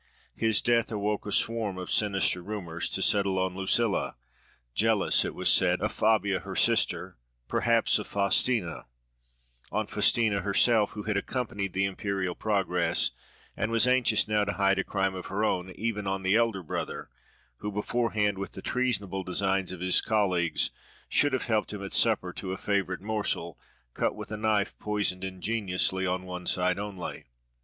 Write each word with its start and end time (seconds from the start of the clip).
His 0.35 0.63
death 0.63 0.91
awoke 0.91 1.27
a 1.27 1.31
swarm 1.31 1.77
of 1.77 1.91
sinister 1.91 2.41
rumours, 2.41 2.89
to 2.89 3.03
settle 3.03 3.37
on 3.37 3.53
Lucilla, 3.53 4.15
jealous, 4.73 5.23
it 5.23 5.35
was 5.35 5.47
said, 5.47 5.79
of 5.79 5.91
Fabia 5.91 6.39
her 6.39 6.55
sister, 6.55 7.17
perhaps 7.47 7.99
of 7.99 8.07
Faustina—on 8.07 9.85
Faustina 9.85 10.41
herself, 10.41 10.93
who 10.93 11.03
had 11.03 11.17
accompanied 11.17 11.73
the 11.73 11.85
imperial 11.85 12.33
progress, 12.33 13.11
and 13.55 13.69
was 13.71 13.85
anxious 13.85 14.27
now 14.27 14.43
to 14.43 14.53
hide 14.53 14.79
a 14.79 14.83
crime 14.83 15.13
of 15.13 15.27
her 15.27 15.43
own—even 15.45 16.07
on 16.07 16.23
the 16.23 16.35
elder 16.35 16.63
brother, 16.63 17.11
who, 17.57 17.71
beforehand 17.71 18.39
with 18.39 18.53
the 18.53 18.63
treasonable 18.63 19.21
designs 19.23 19.71
of 19.71 19.81
his 19.81 20.01
colleague, 20.01 20.59
should 21.09 21.31
have 21.31 21.45
helped 21.45 21.73
him 21.73 21.83
at 21.83 21.93
supper 21.93 22.33
to 22.33 22.51
a 22.51 22.57
favourite 22.57 23.01
morsel, 23.01 23.59
cut 23.93 24.15
with 24.15 24.31
a 24.31 24.37
knife 24.37 24.75
poisoned 24.79 25.23
ingeniously 25.23 26.07
on 26.07 26.23
one 26.23 26.47
side 26.47 26.79
only. 26.79 27.25